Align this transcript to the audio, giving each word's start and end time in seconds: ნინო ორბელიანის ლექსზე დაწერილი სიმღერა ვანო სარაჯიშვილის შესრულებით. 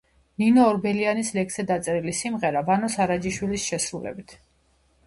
ნინო 0.43 0.63
ორბელიანის 0.69 1.29
ლექსზე 1.35 1.67
დაწერილი 1.73 2.15
სიმღერა 2.23 2.65
ვანო 2.71 2.91
სარაჯიშვილის 2.97 3.71
შესრულებით. 3.71 4.37